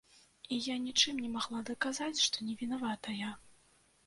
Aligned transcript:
І 0.55 0.57
я 0.67 0.77
нічым 0.85 1.19
не 1.25 1.29
магла 1.35 1.61
даказаць, 1.69 2.23
што 2.29 2.37
не 2.49 2.57
вінаватая. 2.63 3.29